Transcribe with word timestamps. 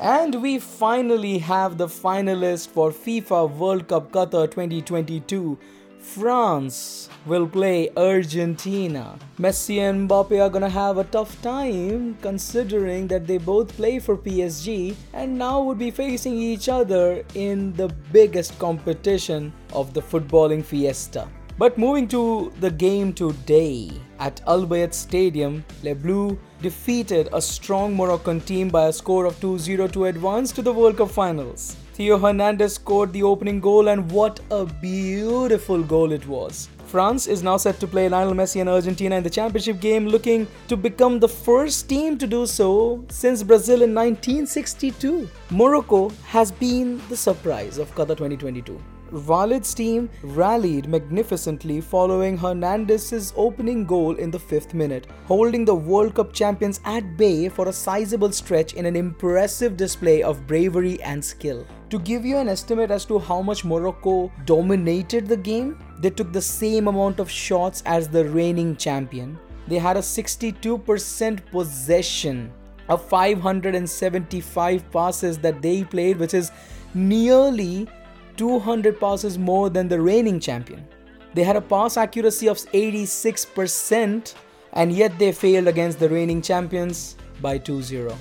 And 0.00 0.42
we 0.42 0.58
finally 0.58 1.38
have 1.38 1.78
the 1.78 1.86
finalist 1.86 2.68
for 2.68 2.90
FIFA 2.90 3.56
World 3.56 3.88
Cup 3.88 4.10
Qatar 4.10 4.50
2022. 4.50 5.56
France 6.00 7.08
will 7.24 7.46
play 7.46 7.88
Argentina. 7.96 9.18
Messi 9.38 9.78
and 9.78 10.08
Mbappe 10.08 10.42
are 10.44 10.50
gonna 10.50 10.68
have 10.68 10.98
a 10.98 11.04
tough 11.04 11.40
time 11.42 12.18
considering 12.20 13.06
that 13.06 13.26
they 13.26 13.38
both 13.38 13.74
play 13.76 13.98
for 13.98 14.16
PSG 14.16 14.96
and 15.14 15.38
now 15.38 15.62
would 15.62 15.78
be 15.78 15.90
facing 15.90 16.36
each 16.36 16.68
other 16.68 17.24
in 17.34 17.72
the 17.74 17.88
biggest 18.12 18.58
competition 18.58 19.52
of 19.72 19.94
the 19.94 20.02
footballing 20.02 20.62
fiesta. 20.62 21.28
But 21.56 21.78
moving 21.78 22.08
to 22.08 22.52
the 22.58 22.70
game 22.70 23.12
today 23.12 23.92
at 24.18 24.40
Al 24.48 24.66
Bayt 24.66 24.92
Stadium, 24.92 25.64
Les 25.84 25.94
Bleus 25.94 26.36
defeated 26.60 27.28
a 27.32 27.40
strong 27.40 27.94
Moroccan 27.94 28.40
team 28.40 28.68
by 28.68 28.88
a 28.88 28.92
score 28.92 29.24
of 29.24 29.38
2-0 29.38 29.92
to 29.92 30.06
advance 30.06 30.50
to 30.50 30.62
the 30.62 30.72
World 30.72 30.96
Cup 30.96 31.12
finals. 31.12 31.76
Theo 31.92 32.18
Hernandez 32.18 32.74
scored 32.74 33.12
the 33.12 33.22
opening 33.22 33.60
goal 33.60 33.86
and 33.86 34.10
what 34.10 34.40
a 34.50 34.66
beautiful 34.66 35.80
goal 35.84 36.10
it 36.10 36.26
was. 36.26 36.68
France 36.86 37.28
is 37.28 37.44
now 37.44 37.56
set 37.56 37.78
to 37.78 37.86
play 37.86 38.08
Lionel 38.08 38.34
Messi 38.34 38.60
and 38.60 38.68
Argentina 38.68 39.14
in 39.14 39.22
the 39.22 39.30
championship 39.30 39.80
game, 39.80 40.08
looking 40.08 40.48
to 40.66 40.76
become 40.76 41.20
the 41.20 41.28
first 41.28 41.88
team 41.88 42.18
to 42.18 42.26
do 42.26 42.46
so 42.46 43.04
since 43.08 43.44
Brazil 43.44 43.82
in 43.82 43.94
1962. 43.94 45.28
Morocco 45.50 46.08
has 46.26 46.50
been 46.50 47.00
the 47.08 47.16
surprise 47.16 47.78
of 47.78 47.94
Qatar 47.94 48.16
2022. 48.16 48.80
Walid's 49.14 49.72
team 49.74 50.10
rallied 50.24 50.88
magnificently 50.88 51.80
following 51.80 52.36
Hernandez's 52.36 53.32
opening 53.36 53.84
goal 53.84 54.16
in 54.16 54.32
the 54.32 54.38
fifth 54.40 54.74
minute, 54.74 55.06
holding 55.26 55.64
the 55.64 55.74
World 55.74 56.16
Cup 56.16 56.32
champions 56.32 56.80
at 56.84 57.16
bay 57.16 57.48
for 57.48 57.68
a 57.68 57.72
sizable 57.72 58.32
stretch 58.32 58.74
in 58.74 58.86
an 58.86 58.96
impressive 58.96 59.76
display 59.76 60.24
of 60.24 60.48
bravery 60.48 61.00
and 61.02 61.24
skill. 61.24 61.64
To 61.90 62.00
give 62.00 62.24
you 62.24 62.38
an 62.38 62.48
estimate 62.48 62.90
as 62.90 63.04
to 63.04 63.20
how 63.20 63.40
much 63.40 63.64
Morocco 63.64 64.32
dominated 64.46 65.28
the 65.28 65.36
game, 65.36 65.78
they 66.00 66.10
took 66.10 66.32
the 66.32 66.42
same 66.42 66.88
amount 66.88 67.20
of 67.20 67.30
shots 67.30 67.84
as 67.86 68.08
the 68.08 68.24
reigning 68.24 68.74
champion. 68.74 69.38
They 69.68 69.78
had 69.78 69.96
a 69.96 70.00
62% 70.00 71.50
possession 71.52 72.52
of 72.88 73.08
575 73.08 74.90
passes 74.90 75.38
that 75.38 75.62
they 75.62 75.84
played, 75.84 76.18
which 76.18 76.34
is 76.34 76.50
nearly 76.94 77.88
200 78.36 78.98
passes 78.98 79.38
more 79.38 79.70
than 79.70 79.88
the 79.88 80.00
reigning 80.00 80.40
champion. 80.40 80.86
They 81.34 81.44
had 81.44 81.56
a 81.56 81.60
pass 81.60 81.96
accuracy 81.96 82.48
of 82.48 82.58
86% 82.58 84.34
and 84.72 84.92
yet 84.92 85.18
they 85.18 85.32
failed 85.32 85.68
against 85.68 85.98
the 85.98 86.08
reigning 86.08 86.42
champions 86.42 87.16
by 87.40 87.58
2-0. 87.58 88.14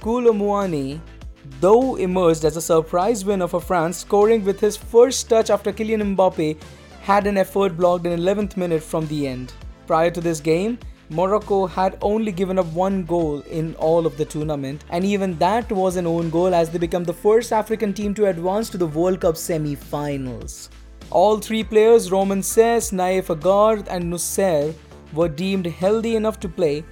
Kolo 0.00 1.00
though 1.60 1.96
emerged 1.96 2.44
as 2.44 2.56
a 2.56 2.60
surprise 2.60 3.24
winner 3.24 3.46
for 3.46 3.60
France, 3.60 3.98
scoring 3.98 4.44
with 4.44 4.60
his 4.60 4.76
first 4.76 5.28
touch 5.28 5.50
after 5.50 5.72
Kylian 5.72 6.16
Mbappe 6.16 6.60
had 7.02 7.26
an 7.26 7.36
effort 7.36 7.76
blocked 7.76 8.06
in 8.06 8.18
11th 8.18 8.56
minute 8.56 8.82
from 8.82 9.06
the 9.06 9.28
end. 9.28 9.52
Prior 9.86 10.10
to 10.10 10.20
this 10.20 10.40
game, 10.40 10.78
Morocco 11.08 11.66
had 11.66 11.96
only 12.02 12.32
given 12.32 12.58
up 12.58 12.66
one 12.72 13.04
goal 13.04 13.40
in 13.42 13.76
all 13.76 14.06
of 14.06 14.16
the 14.16 14.24
tournament, 14.24 14.84
and 14.90 15.04
even 15.04 15.38
that 15.38 15.70
was 15.70 15.94
an 15.96 16.06
own 16.06 16.30
goal 16.30 16.52
as 16.52 16.68
they 16.70 16.78
become 16.78 17.04
the 17.04 17.12
first 17.12 17.52
African 17.52 17.92
team 17.92 18.12
to 18.14 18.26
advance 18.26 18.68
to 18.70 18.78
the 18.78 18.86
World 18.88 19.20
Cup 19.20 19.36
semi 19.36 19.76
finals. 19.76 20.68
All 21.10 21.38
three 21.38 21.62
players, 21.62 22.10
Romain 22.10 22.40
Saiss, 22.40 22.92
Nayef 22.92 23.26
Aguerd, 23.26 23.86
and 23.88 24.12
Noussair, 24.12 24.74
were 25.12 25.28
deemed 25.28 25.66
healthy 25.66 26.16
enough 26.16 26.40
to 26.40 26.48
play, 26.48 26.82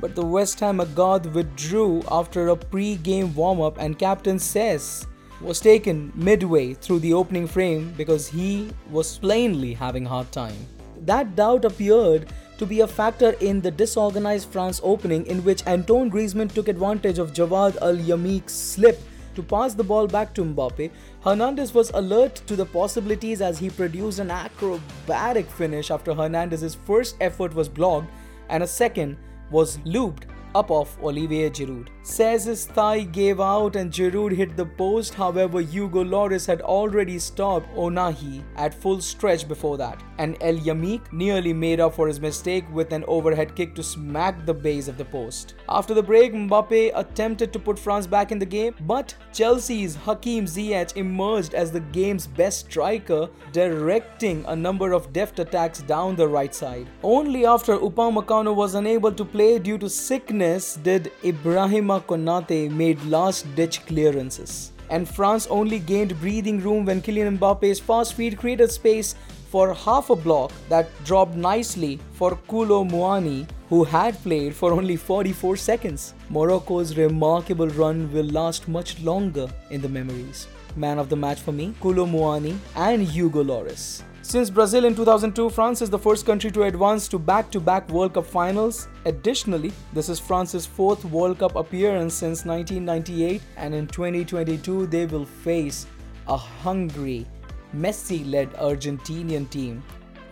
but 0.00 0.14
the 0.14 0.24
West 0.24 0.60
Ham 0.60 0.78
Aguerd 0.78 1.32
withdrew 1.32 2.04
after 2.08 2.48
a 2.48 2.56
pre 2.56 2.94
game 2.94 3.34
warm 3.34 3.60
up, 3.60 3.78
and 3.78 3.98
captain 3.98 4.36
Saiss 4.36 5.06
was 5.40 5.58
taken 5.58 6.12
midway 6.14 6.72
through 6.72 7.00
the 7.00 7.12
opening 7.12 7.48
frame 7.48 7.92
because 7.96 8.28
he 8.28 8.70
was 8.90 9.18
plainly 9.18 9.74
having 9.74 10.06
a 10.06 10.08
hard 10.08 10.30
time. 10.30 10.75
That 11.06 11.36
doubt 11.36 11.64
appeared 11.64 12.32
to 12.58 12.66
be 12.66 12.80
a 12.80 12.86
factor 12.86 13.30
in 13.40 13.60
the 13.60 13.70
disorganized 13.70 14.48
France 14.48 14.80
opening 14.82 15.24
in 15.26 15.44
which 15.44 15.66
Antoine 15.66 16.10
Griezmann 16.10 16.52
took 16.52 16.68
advantage 16.68 17.18
of 17.18 17.32
Jawad 17.32 17.78
El 17.80 17.96
Yamiq's 17.96 18.52
slip 18.52 19.00
to 19.36 19.42
pass 19.42 19.74
the 19.74 19.84
ball 19.84 20.06
back 20.08 20.34
to 20.34 20.42
Mbappe. 20.42 20.90
Hernandez 21.22 21.72
was 21.74 21.90
alert 21.90 22.36
to 22.46 22.56
the 22.56 22.66
possibilities 22.66 23.40
as 23.40 23.58
he 23.58 23.70
produced 23.70 24.18
an 24.18 24.30
acrobatic 24.30 25.48
finish 25.48 25.90
after 25.90 26.12
Hernandez's 26.12 26.74
first 26.74 27.16
effort 27.20 27.54
was 27.54 27.68
blocked 27.68 28.10
and 28.48 28.62
a 28.62 28.66
second 28.66 29.16
was 29.50 29.78
looped 29.84 30.26
up 30.56 30.70
of 30.70 30.96
Olivier 31.02 31.50
Giroud. 31.50 31.88
Saiss 32.02 32.46
his 32.46 32.64
thigh 32.66 33.00
gave 33.18 33.40
out 33.40 33.76
and 33.76 33.92
Giroud 33.92 34.34
hit 34.40 34.56
the 34.56 34.64
post, 34.64 35.14
however, 35.14 35.60
Hugo 35.60 36.04
Lloris 36.04 36.46
had 36.46 36.62
already 36.62 37.18
stopped 37.18 37.74
Ounahi 37.74 38.42
at 38.56 38.80
full 38.82 39.00
stretch 39.00 39.46
before 39.48 39.76
that, 39.78 40.02
and 40.18 40.36
El 40.40 40.54
Yamiq 40.68 41.12
nearly 41.12 41.52
made 41.52 41.80
up 41.80 41.94
for 41.94 42.06
his 42.06 42.20
mistake 42.20 42.64
with 42.72 42.92
an 42.92 43.04
overhead 43.06 43.54
kick 43.56 43.74
to 43.74 43.82
smack 43.82 44.46
the 44.46 44.54
base 44.54 44.88
of 44.88 44.96
the 44.96 45.04
post. 45.04 45.54
After 45.68 45.94
the 45.94 46.02
break, 46.10 46.32
Mbappe 46.32 46.92
attempted 46.94 47.52
to 47.52 47.58
put 47.58 47.78
France 47.78 48.06
back 48.06 48.32
in 48.32 48.38
the 48.38 48.52
game, 48.56 48.74
but 48.92 49.14
Chelsea's 49.32 49.96
Hakim 49.96 50.46
Ziyech 50.46 50.96
emerged 50.96 51.54
as 51.54 51.72
the 51.72 51.84
game's 51.98 52.26
best 52.26 52.66
striker, 52.66 53.28
directing 53.52 54.44
a 54.46 54.56
number 54.56 54.92
of 54.92 55.12
deft 55.12 55.38
attacks 55.38 55.80
down 55.82 56.16
the 56.16 56.28
right 56.38 56.54
side. 56.54 56.88
Only 57.02 57.44
after 57.44 57.76
Upamecano 57.76 58.54
was 58.54 58.74
unable 58.74 59.12
to 59.12 59.24
play 59.24 59.58
due 59.58 59.78
to 59.78 59.90
sickness 59.90 60.45
did 60.82 61.12
Ibrahima 61.22 62.00
Konate 62.02 62.70
made 62.70 63.02
last-ditch 63.04 63.84
clearances. 63.86 64.72
And 64.90 65.08
France 65.08 65.46
only 65.48 65.78
gained 65.78 66.18
breathing 66.20 66.60
room 66.60 66.84
when 66.84 67.02
Kylian 67.02 67.38
Mbappe's 67.38 67.80
fast 67.80 68.14
feet 68.14 68.38
created 68.38 68.70
space 68.70 69.14
for 69.50 69.74
half 69.74 70.10
a 70.10 70.16
block 70.16 70.52
that 70.68 70.88
dropped 71.04 71.34
nicely 71.34 71.98
for 72.12 72.30
Kolo 72.48 72.84
Muani, 72.84 73.48
who 73.68 73.84
had 73.84 74.22
played 74.22 74.54
for 74.54 74.72
only 74.72 74.96
44 74.96 75.56
seconds. 75.56 76.14
Morocco's 76.30 76.96
remarkable 76.96 77.68
run 77.68 78.12
will 78.12 78.26
last 78.26 78.68
much 78.68 79.00
longer 79.00 79.48
in 79.70 79.80
the 79.80 79.88
memories. 79.88 80.46
Man 80.76 80.98
of 80.98 81.08
the 81.08 81.16
match 81.16 81.40
for 81.40 81.52
me, 81.52 81.74
Kolo 81.80 82.06
Muani 82.06 82.56
and 82.76 83.02
Hugo 83.02 83.42
Lloris. 83.42 84.02
Since 84.26 84.50
Brazil 84.50 84.86
in 84.86 84.96
2002, 84.96 85.50
France 85.50 85.82
is 85.82 85.88
the 85.88 86.00
first 86.00 86.26
country 86.26 86.50
to 86.50 86.64
advance 86.64 87.06
to 87.06 87.16
back 87.16 87.48
to 87.52 87.60
back 87.60 87.88
World 87.88 88.14
Cup 88.14 88.26
finals. 88.26 88.88
Additionally, 89.04 89.72
this 89.92 90.08
is 90.08 90.18
France's 90.18 90.66
fourth 90.66 91.04
World 91.04 91.38
Cup 91.38 91.54
appearance 91.54 92.14
since 92.14 92.44
1998, 92.44 93.40
and 93.56 93.72
in 93.72 93.86
2022, 93.86 94.88
they 94.88 95.06
will 95.06 95.24
face 95.24 95.86
a 96.26 96.36
hungry, 96.36 97.24
Messi 97.72 98.28
led 98.28 98.52
Argentinian 98.54 99.48
team, 99.48 99.80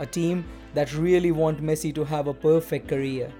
a 0.00 0.06
team 0.06 0.44
that 0.74 0.92
really 0.96 1.30
want 1.30 1.62
Messi 1.62 1.94
to 1.94 2.02
have 2.02 2.26
a 2.26 2.34
perfect 2.34 2.88
career. 2.88 3.30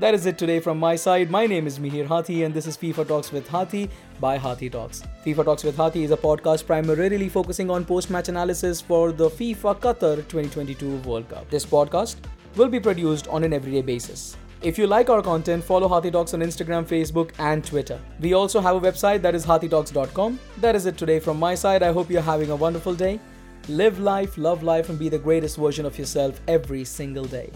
That 0.00 0.12
is 0.12 0.26
it 0.26 0.36
today 0.36 0.58
from 0.58 0.80
my 0.80 0.96
side. 0.96 1.30
My 1.30 1.46
name 1.46 1.68
is 1.68 1.78
Mihir 1.78 2.06
Hathi, 2.08 2.44
and 2.44 2.52
this 2.52 2.66
is 2.66 2.76
FIFA 2.76 3.06
Talks 3.06 3.30
with 3.30 3.48
Hathi 3.48 3.88
by 4.18 4.36
Hathi 4.36 4.68
Talks. 4.68 5.04
FIFA 5.24 5.44
Talks 5.44 5.62
with 5.62 5.76
Hathi 5.76 6.02
is 6.02 6.10
a 6.10 6.16
podcast 6.16 6.66
primarily 6.66 7.28
focusing 7.28 7.70
on 7.70 7.84
post 7.84 8.10
match 8.10 8.28
analysis 8.28 8.80
for 8.80 9.12
the 9.12 9.30
FIFA 9.30 9.78
Qatar 9.78 10.16
2022 10.16 10.96
World 11.08 11.28
Cup. 11.28 11.48
This 11.48 11.64
podcast 11.64 12.16
will 12.56 12.68
be 12.68 12.80
produced 12.80 13.28
on 13.28 13.44
an 13.44 13.52
everyday 13.52 13.82
basis. 13.82 14.36
If 14.62 14.78
you 14.78 14.88
like 14.88 15.10
our 15.10 15.22
content, 15.22 15.62
follow 15.62 15.88
Hathi 15.88 16.10
Talks 16.10 16.34
on 16.34 16.40
Instagram, 16.40 16.84
Facebook, 16.84 17.30
and 17.38 17.64
Twitter. 17.64 18.00
We 18.18 18.32
also 18.32 18.60
have 18.60 18.74
a 18.74 18.80
website 18.80 19.22
that 19.22 19.36
is 19.36 19.46
hathitalks.com. 19.46 20.40
That 20.58 20.74
is 20.74 20.86
it 20.86 20.98
today 20.98 21.20
from 21.20 21.38
my 21.38 21.54
side. 21.54 21.84
I 21.84 21.92
hope 21.92 22.10
you're 22.10 22.22
having 22.32 22.50
a 22.50 22.56
wonderful 22.56 22.94
day. 22.96 23.20
Live 23.68 24.00
life, 24.00 24.36
love 24.38 24.64
life, 24.64 24.88
and 24.88 24.98
be 24.98 25.08
the 25.08 25.18
greatest 25.18 25.56
version 25.56 25.86
of 25.86 25.96
yourself 25.96 26.40
every 26.48 26.84
single 26.84 27.24
day. 27.24 27.50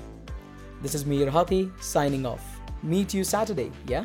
This 0.81 0.95
is 0.95 1.05
Mihir 1.05 1.29
signing 1.81 2.25
off. 2.25 2.61
Meet 2.83 3.13
you 3.13 3.25
Saturday, 3.25 3.73
yeah? 3.87 4.05